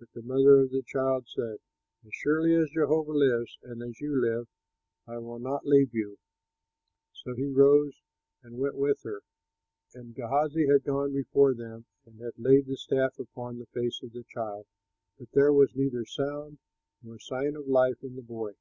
[0.00, 1.58] But the mother of the child said,
[2.04, 4.48] "As surely as Jehovah lives and as you live,
[5.06, 6.18] I will not leave you."
[7.12, 8.02] So he rose
[8.42, 9.22] and went with her.
[9.94, 14.02] And Gehazi had gone on before them and had laid the staff upon the face
[14.02, 14.66] of the child,
[15.16, 16.58] but there was neither sound
[17.00, 18.54] nor sign of life in the boy.